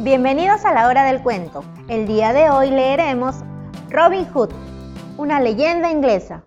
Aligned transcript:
Bienvenidos 0.00 0.66
a 0.66 0.74
la 0.74 0.88
hora 0.88 1.04
del 1.04 1.22
cuento. 1.22 1.64
El 1.88 2.06
día 2.06 2.34
de 2.34 2.50
hoy 2.50 2.70
leeremos 2.70 3.36
Robin 3.88 4.26
Hood, 4.26 4.50
una 5.16 5.40
leyenda 5.40 5.90
inglesa. 5.90 6.44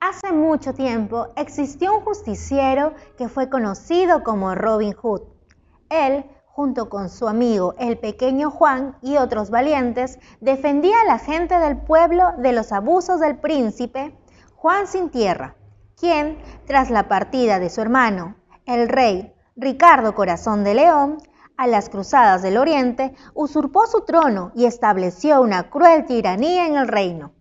Hace 0.00 0.32
mucho 0.32 0.74
tiempo 0.74 1.28
existió 1.36 1.94
un 1.94 2.00
justiciero 2.00 2.94
que 3.16 3.28
fue 3.28 3.48
conocido 3.48 4.24
como 4.24 4.56
Robin 4.56 4.94
Hood. 4.94 5.22
Él, 5.90 6.24
junto 6.44 6.88
con 6.88 7.08
su 7.08 7.28
amigo 7.28 7.76
el 7.78 7.98
pequeño 7.98 8.50
Juan 8.50 8.96
y 9.00 9.16
otros 9.16 9.50
valientes, 9.50 10.18
defendía 10.40 10.96
a 11.02 11.06
la 11.06 11.18
gente 11.20 11.56
del 11.60 11.76
pueblo 11.76 12.32
de 12.38 12.52
los 12.52 12.72
abusos 12.72 13.20
del 13.20 13.36
príncipe 13.36 14.12
Juan 14.56 14.88
sin 14.88 15.10
tierra, 15.10 15.54
quien, 15.96 16.36
tras 16.66 16.90
la 16.90 17.06
partida 17.06 17.60
de 17.60 17.70
su 17.70 17.80
hermano, 17.80 18.34
el 18.64 18.88
rey 18.88 19.32
Ricardo 19.54 20.16
Corazón 20.16 20.64
de 20.64 20.74
León, 20.74 21.18
a 21.56 21.66
las 21.66 21.88
cruzadas 21.88 22.42
del 22.42 22.56
Oriente, 22.56 23.14
usurpó 23.34 23.86
su 23.86 24.02
trono 24.02 24.52
y 24.54 24.66
estableció 24.66 25.40
una 25.40 25.70
cruel 25.70 26.04
tiranía 26.06 26.66
en 26.66 26.76
el 26.76 26.88
reino. 26.88 27.32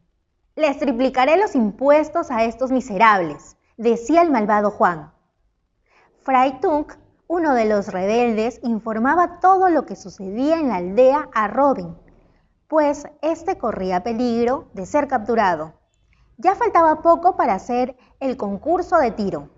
Les 0.55 0.77
triplicaré 0.79 1.37
los 1.37 1.55
impuestos 1.55 2.31
a 2.31 2.43
estos 2.43 2.71
miserables, 2.71 3.57
decía 3.77 4.21
el 4.21 4.31
malvado 4.31 4.71
Juan. 4.71 5.11
Fray 6.23 6.59
Tunk, 6.61 6.93
uno 7.27 7.53
de 7.53 7.65
los 7.65 7.89
rebeldes, 7.89 8.59
informaba 8.63 9.39
todo 9.39 9.69
lo 9.69 9.85
que 9.85 9.95
sucedía 9.95 10.59
en 10.59 10.69
la 10.69 10.77
aldea 10.77 11.29
a 11.33 11.47
Robin, 11.47 11.97
pues 12.67 13.05
éste 13.21 13.57
corría 13.57 14.03
peligro 14.03 14.69
de 14.73 14.85
ser 14.85 15.07
capturado. 15.07 15.73
Ya 16.37 16.55
faltaba 16.55 17.01
poco 17.01 17.35
para 17.35 17.53
hacer 17.53 17.95
el 18.19 18.37
concurso 18.37 18.97
de 18.97 19.11
tiro. 19.11 19.49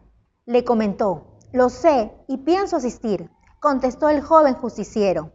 Le 0.45 0.64
comentó, 0.64 1.38
lo 1.52 1.70
sé 1.70 2.12
y 2.28 2.38
pienso 2.38 2.78
asistir, 2.78 3.31
contestó 3.59 4.09
el 4.09 4.21
joven 4.21 4.53
justiciero. 4.55 5.31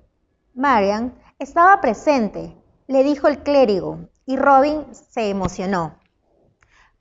Marian 0.54 1.14
estaba 1.38 1.80
presente, 1.80 2.56
le 2.86 3.02
dijo 3.02 3.28
el 3.28 3.42
clérigo, 3.42 4.09
y 4.26 4.37
Robin 4.37 4.87
se 4.92 5.29
emocionó, 5.29 5.96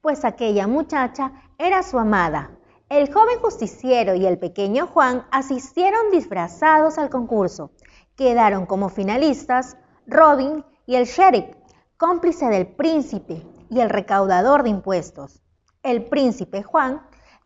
pues 0.02 0.25
aquella 0.25 0.67
muchacha 0.67 1.31
era 1.58 1.83
su 1.83 2.00
amada. 2.00 2.52
El 2.89 3.13
joven 3.13 3.39
justiciero 3.39 4.16
y 4.16 4.25
el 4.25 4.38
pequeño 4.39 4.88
Juan 4.88 5.25
asistieron 5.31 6.11
disfrazados 6.11 6.97
al 6.97 7.09
concurso. 7.09 7.72
Quedaron 8.16 8.66
como 8.66 8.89
finalistas 8.89 9.78
Robin 10.08 10.66
y 10.85 10.95
el 10.95 11.06
sheriff, 11.06 11.56
cómplice 11.97 12.47
del 12.47 12.67
príncipe 12.67 13.45
y 13.69 13.80
el 13.80 13.89
recaudador 13.89 14.63
de 14.63 14.69
impuestos. 14.69 15.41
El 15.83 16.06
príncipe 16.06 16.63
Juan, 16.63 17.02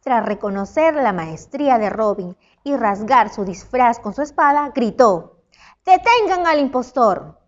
tras 0.06 0.24
reconocer 0.24 0.94
la 0.94 1.14
maestría 1.14 1.80
de 1.80 1.90
Robin 1.90 2.38
y 2.64 2.76
rasgar 2.76 3.34
su 3.34 3.44
disfraz 3.44 3.98
con 3.98 4.14
su 4.14 4.22
espada, 4.22 4.70
gritó, 4.70 5.42
¡Detengan 5.84 6.46
al 6.46 6.60
impostor! 6.60 7.40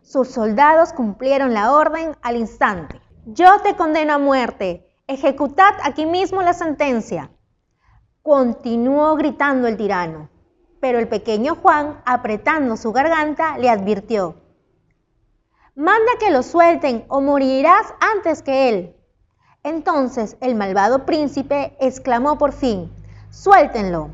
Sus 0.00 0.28
soldados 0.28 0.94
cumplieron 0.94 1.52
la 1.52 1.70
orden 1.74 2.16
al 2.22 2.36
instante. 2.36 2.98
Yo 3.26 3.60
te 3.60 3.76
condeno 3.76 4.14
a 4.14 4.18
muerte. 4.18 4.88
Ejecutad 5.06 5.74
aquí 5.84 6.06
mismo 6.06 6.40
la 6.40 6.54
sentencia. 6.54 7.30
Continuó 8.22 9.14
gritando 9.16 9.68
el 9.68 9.76
tirano, 9.76 10.30
pero 10.80 10.98
el 10.98 11.08
pequeño 11.08 11.56
Juan, 11.56 12.00
apretando 12.06 12.78
su 12.78 12.90
garganta, 12.92 13.58
le 13.58 13.68
advirtió, 13.68 14.36
Manda 15.74 16.12
que 16.18 16.30
lo 16.30 16.42
suelten 16.42 17.04
o 17.08 17.20
morirás 17.20 17.92
antes 18.00 18.42
que 18.42 18.70
él. 18.70 18.96
Entonces 19.62 20.36
el 20.40 20.54
malvado 20.54 21.06
príncipe 21.06 21.76
exclamó 21.80 22.36
por 22.38 22.52
fin, 22.52 22.90
Suéltenlo. 23.30 24.10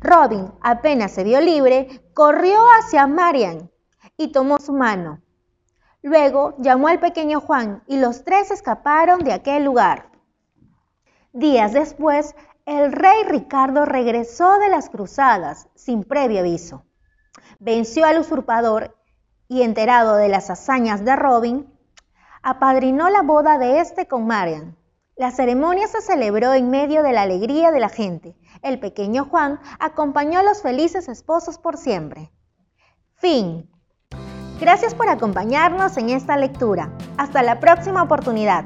Robin, 0.00 0.52
apenas 0.60 1.12
se 1.12 1.24
vio 1.24 1.40
libre, 1.40 2.02
corrió 2.12 2.60
hacia 2.78 3.06
Marian 3.06 3.70
y 4.16 4.32
tomó 4.32 4.58
su 4.58 4.72
mano. 4.72 5.20
Luego 6.02 6.54
llamó 6.58 6.88
al 6.88 6.98
pequeño 6.98 7.40
Juan 7.40 7.84
y 7.86 7.98
los 7.98 8.24
tres 8.24 8.50
escaparon 8.50 9.20
de 9.20 9.32
aquel 9.32 9.64
lugar. 9.64 10.10
Días 11.32 11.72
después, 11.72 12.34
el 12.66 12.92
rey 12.92 13.22
Ricardo 13.28 13.84
regresó 13.84 14.58
de 14.58 14.68
las 14.68 14.90
cruzadas 14.90 15.68
sin 15.74 16.04
previo 16.04 16.40
aviso. 16.40 16.84
Venció 17.60 18.04
al 18.04 18.18
usurpador 18.18 18.96
y 19.48 19.62
enterado 19.62 20.16
de 20.16 20.28
las 20.28 20.50
hazañas 20.50 21.04
de 21.04 21.14
Robin, 21.16 21.71
apadrinó 22.42 23.08
la 23.08 23.22
boda 23.22 23.58
de 23.58 23.80
este 23.80 24.06
con 24.06 24.26
Marian. 24.26 24.76
La 25.16 25.30
ceremonia 25.30 25.86
se 25.86 26.00
celebró 26.00 26.54
en 26.54 26.70
medio 26.70 27.02
de 27.02 27.12
la 27.12 27.22
alegría 27.22 27.70
de 27.70 27.80
la 27.80 27.88
gente. 27.88 28.34
El 28.62 28.80
pequeño 28.80 29.26
Juan 29.26 29.60
acompañó 29.78 30.40
a 30.40 30.42
los 30.42 30.62
felices 30.62 31.08
esposos 31.08 31.58
por 31.58 31.76
siempre. 31.76 32.30
Fin. 33.14 33.70
Gracias 34.60 34.94
por 34.94 35.08
acompañarnos 35.08 35.96
en 35.96 36.10
esta 36.10 36.36
lectura. 36.36 36.92
Hasta 37.16 37.42
la 37.42 37.60
próxima 37.60 38.02
oportunidad. 38.02 38.64